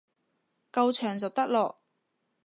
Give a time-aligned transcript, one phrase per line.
[0.71, 1.75] 夠長就得囉